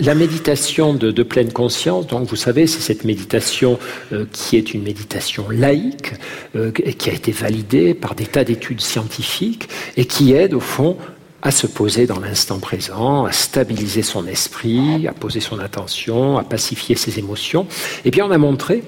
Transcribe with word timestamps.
La 0.00 0.14
méditation 0.14 0.94
de, 0.94 1.22
pleine 1.22 1.52
conscience, 1.52 2.06
donc 2.06 2.26
vous 2.26 2.34
savez, 2.34 2.66
c'est 2.66 2.80
cette 2.80 3.04
méditation 3.04 3.78
euh, 4.14 4.24
qui 4.32 4.56
est 4.56 4.72
une 4.72 4.82
méditation 4.84 5.50
laïque, 5.50 6.14
euh, 6.56 6.70
qui 6.70 7.10
a 7.10 7.12
été 7.12 7.30
validée 7.30 7.92
par 7.92 8.14
des 8.14 8.24
tas 8.24 8.42
d'études 8.42 8.80
scientifiques 8.80 9.68
et 9.98 10.06
qui 10.06 10.32
aide 10.32 10.54
au 10.54 10.60
fond 10.60 10.96
à 11.42 11.50
se 11.50 11.66
poser 11.66 12.06
dans 12.06 12.20
l'instant 12.20 12.58
présent, 12.58 13.26
à 13.26 13.32
stabiliser 13.32 14.00
son 14.00 14.26
esprit, 14.26 15.06
à 15.06 15.12
poser 15.12 15.40
son 15.40 15.58
attention, 15.58 16.38
à 16.38 16.42
pacifier 16.42 16.96
ses 16.96 17.18
émotions. 17.18 17.66
Eh 18.06 18.10
bien, 18.10 18.24
on 18.24 18.30
a 18.30 18.38
montré 18.38 18.84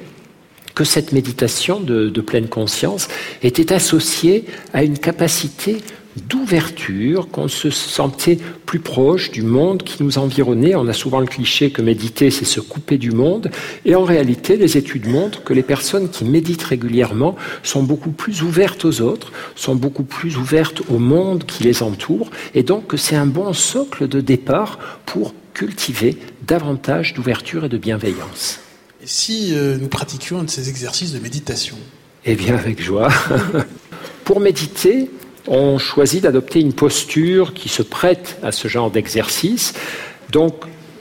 que 0.74 0.84
cette 0.84 1.12
méditation 1.12 1.80
de, 1.80 2.08
de 2.08 2.20
pleine 2.22 2.48
conscience 2.48 3.08
était 3.42 3.74
associée 3.74 4.46
à 4.72 4.82
une 4.82 4.98
capacité 4.98 5.82
d'ouverture, 6.16 7.28
qu'on 7.28 7.48
se 7.48 7.70
sentait 7.70 8.38
plus 8.66 8.78
proche 8.78 9.30
du 9.30 9.42
monde 9.42 9.82
qui 9.82 10.02
nous 10.02 10.18
environnait. 10.18 10.74
On 10.74 10.86
a 10.88 10.92
souvent 10.92 11.20
le 11.20 11.26
cliché 11.26 11.70
que 11.70 11.82
méditer, 11.82 12.30
c'est 12.30 12.44
se 12.44 12.60
couper 12.60 12.98
du 12.98 13.10
monde. 13.10 13.50
Et 13.84 13.94
en 13.94 14.04
réalité, 14.04 14.56
les 14.56 14.76
études 14.76 15.06
montrent 15.06 15.42
que 15.42 15.52
les 15.52 15.62
personnes 15.62 16.08
qui 16.08 16.24
méditent 16.24 16.62
régulièrement 16.62 17.36
sont 17.62 17.82
beaucoup 17.82 18.10
plus 18.10 18.42
ouvertes 18.42 18.84
aux 18.84 19.00
autres, 19.00 19.32
sont 19.56 19.74
beaucoup 19.74 20.04
plus 20.04 20.36
ouvertes 20.36 20.82
au 20.88 20.98
monde 20.98 21.44
qui 21.44 21.64
les 21.64 21.82
entoure. 21.82 22.30
Et 22.54 22.62
donc, 22.62 22.92
c'est 22.96 23.16
un 23.16 23.26
bon 23.26 23.52
socle 23.52 24.08
de 24.08 24.20
départ 24.20 24.78
pour 25.06 25.34
cultiver 25.52 26.16
davantage 26.46 27.14
d'ouverture 27.14 27.64
et 27.64 27.68
de 27.68 27.78
bienveillance. 27.78 28.60
Et 29.02 29.06
si 29.06 29.50
euh, 29.52 29.76
nous 29.78 29.88
pratiquions 29.88 30.40
un 30.40 30.44
de 30.44 30.50
ces 30.50 30.68
exercices 30.68 31.12
de 31.12 31.18
méditation? 31.18 31.76
Eh 32.24 32.34
bien, 32.34 32.56
avec 32.56 32.82
joie. 32.82 33.08
pour 34.24 34.40
méditer, 34.40 35.10
on 35.46 35.78
choisit 35.78 36.22
d'adopter 36.22 36.60
une 36.60 36.72
posture 36.72 37.54
qui 37.54 37.68
se 37.68 37.82
prête 37.82 38.38
à 38.42 38.52
ce 38.52 38.68
genre 38.68 38.90
d'exercice. 38.90 39.74
Donc, 40.30 40.54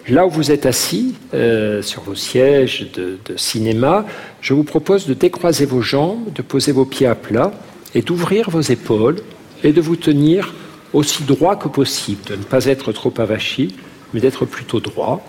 là 0.07 0.25
où 0.25 0.29
vous 0.29 0.51
êtes 0.51 0.65
assis, 0.65 1.15
euh, 1.33 1.81
sur 1.81 2.01
vos 2.01 2.15
sièges 2.15 2.91
de, 2.93 3.17
cinéma, 3.37 4.05
je 4.41 4.53
vous 4.53 4.63
propose 4.63 5.07
de 5.07 5.13
décroiser 5.13 5.65
vos 5.65 5.81
jambes, 5.81 6.31
de 6.33 6.41
poser 6.41 6.71
vos 6.71 6.85
pieds 6.85 7.07
à 7.07 7.15
plat 7.15 7.51
et 7.95 8.01
d'ouvrir 8.01 8.49
vos 8.49 8.61
épaules 8.61 9.21
et 9.63 9.71
de 9.71 9.81
vous 9.81 9.95
tenir 9.95 10.53
aussi 10.91 11.23
droit 11.23 11.55
que 11.55 11.67
possible, 11.67 12.21
de 12.25 12.35
ne 12.35 12.43
pas 12.43 12.65
être 12.65 12.91
trop 12.91 13.13
avachi, 13.17 13.73
mais 14.13 14.19
d'être 14.19 14.45
plutôt 14.45 14.79
droit. 14.79 15.25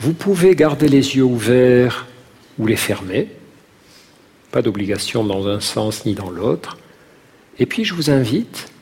Vous 0.00 0.14
pouvez 0.14 0.56
garder 0.56 0.88
les 0.88 1.16
yeux 1.16 1.22
ouverts 1.22 2.06
ou 2.58 2.66
les 2.66 2.76
fermer, 2.76 3.28
pas 4.50 4.62
d'obligation 4.62 5.24
dans 5.24 5.46
un 5.46 5.60
sens 5.60 6.04
ni 6.04 6.14
dans 6.14 6.30
l'autre. 6.30 6.76
Et 7.58 7.66
puis 7.66 7.84
je 7.84 7.94
vous 7.94 8.10
invite 8.10 8.72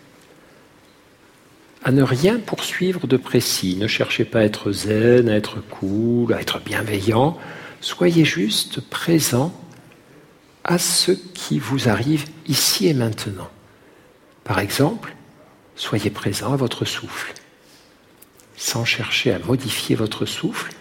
à 1.82 1.92
ne 1.92 2.02
rien 2.02 2.38
poursuivre 2.38 3.06
de 3.06 3.16
précis. 3.16 3.77
Ne 3.77 3.86
cherchez 3.86 4.24
pas 4.24 4.40
à 4.40 4.44
être 4.44 4.72
zen, 4.72 5.28
à 5.28 5.36
être 5.36 5.60
cool, 5.60 6.32
à 6.32 6.40
être 6.40 6.60
bienveillant. 6.60 7.38
Soyez 7.80 8.24
juste 8.24 8.80
présent 8.80 9.52
à 10.64 10.78
ce 10.78 11.12
qui 11.12 11.58
vous 11.58 11.88
arrive 11.88 12.27
ici 12.46 12.86
et 12.86 12.94
maintenant. 12.94 13.48
Par 14.44 14.58
exemple, 14.58 15.14
soyez 15.74 16.10
présent 16.10 16.52
à 16.52 16.56
votre 16.56 16.84
souffle. 16.84 17.32
Sans 18.56 18.84
chercher 18.84 19.32
à 19.32 19.38
modifier 19.38 19.96
votre 19.96 20.27
souffle, 20.27 20.72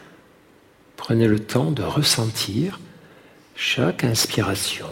prenez 0.97 1.27
le 1.27 1.39
temps 1.39 1.71
de 1.71 1.83
ressentir 1.83 2.79
chaque 3.55 4.03
inspiration 4.03 4.89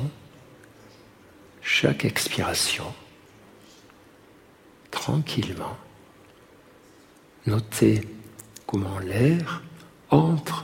chaque 1.70 2.06
expiration, 2.06 2.94
tranquillement, 4.90 5.76
notez 7.46 8.08
comment 8.66 9.00
l'air 9.00 9.62
entre 10.10 10.64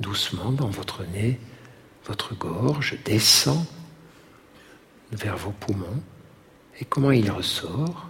doucement 0.00 0.50
dans 0.50 0.66
votre 0.66 1.04
nez, 1.04 1.38
votre 2.04 2.34
gorge, 2.34 2.98
descend 3.04 3.64
vers 5.12 5.36
vos 5.36 5.52
poumons 5.52 6.02
et 6.80 6.84
comment 6.84 7.12
il 7.12 7.30
ressort. 7.30 8.08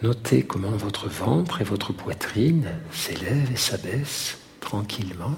Notez 0.00 0.46
comment 0.46 0.76
votre 0.76 1.08
ventre 1.08 1.60
et 1.60 1.64
votre 1.64 1.92
poitrine 1.92 2.70
s'élèvent 2.92 3.50
et 3.50 3.56
s'abaissent 3.56 4.38
tranquillement. 4.60 5.36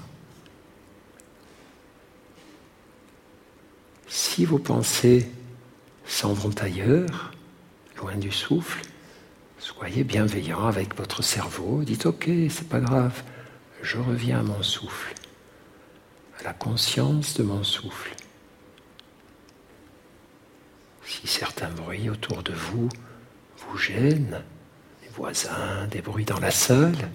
Si 4.39 4.45
vos 4.45 4.57
pensées 4.57 5.29
s'en 6.05 6.31
vont 6.31 6.55
ailleurs, 6.61 7.33
loin 7.97 8.15
du 8.15 8.31
souffle, 8.31 8.81
soyez 9.57 10.05
bienveillant 10.05 10.65
avec 10.65 10.95
votre 10.95 11.21
cerveau. 11.21 11.83
Dites 11.83 12.05
OK, 12.05 12.29
c'est 12.49 12.69
pas 12.69 12.79
grave, 12.79 13.21
je 13.81 13.97
reviens 13.97 14.39
à 14.39 14.43
mon 14.43 14.63
souffle, 14.63 15.13
à 16.39 16.43
la 16.43 16.53
conscience 16.53 17.33
de 17.33 17.43
mon 17.43 17.65
souffle. 17.65 18.15
Si 21.03 21.27
certains 21.27 21.71
bruits 21.71 22.09
autour 22.09 22.41
de 22.41 22.53
vous 22.53 22.87
vous 23.57 23.77
gênent, 23.77 24.41
des 25.01 25.09
voisins, 25.09 25.85
des 25.91 26.01
bruits 26.01 26.23
dans 26.23 26.39
la 26.39 26.51
salle, 26.51 27.09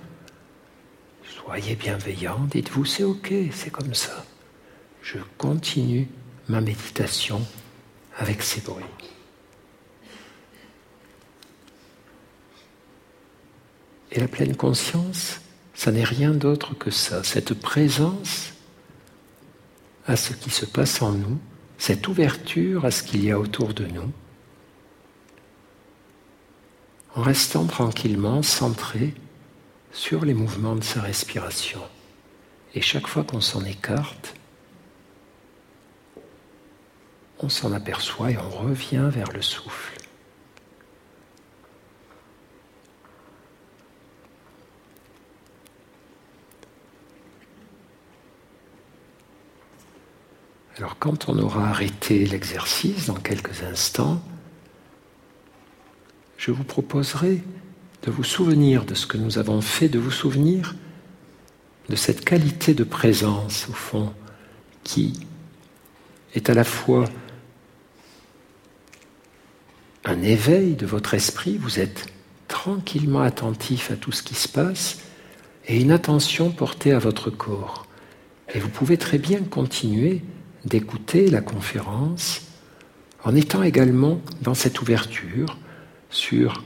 soyez 1.24 1.74
bienveillant, 1.74 2.40
dites-vous 2.50 2.84
c'est 2.84 3.04
ok, 3.04 3.32
c'est 3.50 3.70
comme 3.70 3.94
ça. 3.94 4.26
Je 5.00 5.16
continue 5.38 6.06
ma 6.48 6.60
méditation 6.60 7.46
avec 8.16 8.42
ces 8.42 8.60
bruits. 8.60 8.84
Et 14.12 14.20
la 14.20 14.28
pleine 14.28 14.56
conscience, 14.56 15.40
ça 15.74 15.90
n'est 15.90 16.04
rien 16.04 16.30
d'autre 16.30 16.74
que 16.74 16.90
ça, 16.90 17.24
cette 17.24 17.54
présence 17.54 18.52
à 20.06 20.16
ce 20.16 20.32
qui 20.32 20.50
se 20.50 20.66
passe 20.66 21.02
en 21.02 21.12
nous, 21.12 21.38
cette 21.78 22.06
ouverture 22.06 22.84
à 22.84 22.90
ce 22.90 23.02
qu'il 23.02 23.24
y 23.24 23.32
a 23.32 23.38
autour 23.38 23.74
de 23.74 23.86
nous, 23.86 24.12
en 27.16 27.22
restant 27.22 27.66
tranquillement 27.66 28.42
centré 28.42 29.14
sur 29.92 30.24
les 30.24 30.34
mouvements 30.34 30.76
de 30.76 30.84
sa 30.84 31.00
respiration. 31.00 31.80
Et 32.74 32.80
chaque 32.80 33.06
fois 33.06 33.24
qu'on 33.24 33.40
s'en 33.40 33.64
écarte, 33.64 34.34
on 37.40 37.48
s'en 37.48 37.72
aperçoit 37.72 38.30
et 38.30 38.38
on 38.38 38.48
revient 38.48 39.08
vers 39.10 39.30
le 39.32 39.42
souffle. 39.42 39.98
Alors 50.76 50.98
quand 50.98 51.28
on 51.28 51.38
aura 51.38 51.68
arrêté 51.68 52.26
l'exercice 52.26 53.06
dans 53.06 53.14
quelques 53.14 53.62
instants, 53.62 54.20
je 56.36 56.50
vous 56.50 56.64
proposerai 56.64 57.42
de 58.02 58.10
vous 58.10 58.24
souvenir 58.24 58.84
de 58.84 58.94
ce 58.94 59.06
que 59.06 59.16
nous 59.16 59.38
avons 59.38 59.60
fait, 59.60 59.88
de 59.88 59.98
vous 59.98 60.10
souvenir 60.10 60.74
de 61.88 61.96
cette 61.96 62.24
qualité 62.24 62.74
de 62.74 62.84
présence, 62.84 63.68
au 63.68 63.72
fond, 63.72 64.12
qui 64.82 65.26
est 66.34 66.50
à 66.50 66.54
la 66.54 66.64
fois 66.64 67.04
un 70.04 70.22
éveil 70.22 70.74
de 70.74 70.86
votre 70.86 71.14
esprit, 71.14 71.56
vous 71.56 71.80
êtes 71.80 72.06
tranquillement 72.48 73.22
attentif 73.22 73.90
à 73.90 73.96
tout 73.96 74.12
ce 74.12 74.22
qui 74.22 74.34
se 74.34 74.48
passe 74.48 75.00
et 75.66 75.80
une 75.80 75.92
attention 75.92 76.50
portée 76.50 76.92
à 76.92 76.98
votre 76.98 77.30
corps. 77.30 77.86
Et 78.52 78.58
vous 78.58 78.68
pouvez 78.68 78.98
très 78.98 79.18
bien 79.18 79.40
continuer 79.40 80.22
d'écouter 80.64 81.30
la 81.30 81.40
conférence 81.40 82.42
en 83.24 83.34
étant 83.34 83.62
également 83.62 84.20
dans 84.42 84.54
cette 84.54 84.82
ouverture 84.82 85.56
sur 86.10 86.62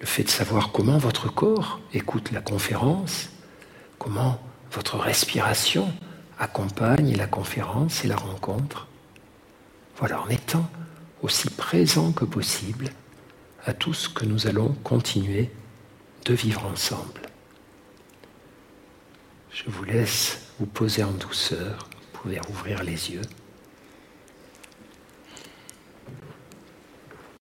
le 0.00 0.06
fait 0.06 0.24
de 0.24 0.28
savoir 0.28 0.70
comment 0.70 0.98
votre 0.98 1.32
corps 1.32 1.80
écoute 1.94 2.30
la 2.32 2.42
conférence, 2.42 3.30
comment 3.98 4.38
votre 4.70 4.98
respiration 4.98 5.90
accompagne 6.44 7.16
la 7.16 7.26
conférence 7.26 8.04
et 8.04 8.08
la 8.08 8.16
rencontre. 8.16 8.86
Voilà, 9.96 10.20
en 10.20 10.28
étant 10.28 10.68
aussi 11.22 11.48
présent 11.48 12.12
que 12.12 12.26
possible 12.26 12.90
à 13.64 13.72
tout 13.72 13.94
ce 13.94 14.10
que 14.10 14.26
nous 14.26 14.46
allons 14.46 14.74
continuer 14.84 15.50
de 16.26 16.34
vivre 16.34 16.66
ensemble. 16.66 17.22
Je 19.50 19.64
vous 19.68 19.84
laisse 19.84 20.52
vous 20.58 20.66
poser 20.66 21.02
en 21.02 21.12
douceur, 21.12 21.88
vous 22.12 22.20
pouvez 22.20 22.40
ouvrir 22.50 22.82
les 22.82 23.10
yeux. 23.12 23.22